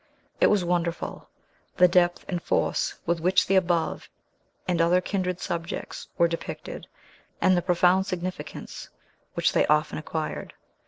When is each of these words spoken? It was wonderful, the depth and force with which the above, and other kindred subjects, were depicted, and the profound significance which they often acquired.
It 0.39 0.47
was 0.47 0.65
wonderful, 0.65 1.29
the 1.77 1.87
depth 1.87 2.25
and 2.27 2.41
force 2.41 2.95
with 3.05 3.19
which 3.19 3.45
the 3.45 3.55
above, 3.55 4.09
and 4.67 4.81
other 4.81 4.99
kindred 4.99 5.39
subjects, 5.39 6.07
were 6.17 6.27
depicted, 6.27 6.87
and 7.39 7.55
the 7.55 7.61
profound 7.61 8.07
significance 8.07 8.89
which 9.35 9.53
they 9.53 9.67
often 9.67 9.99
acquired. 9.99 10.55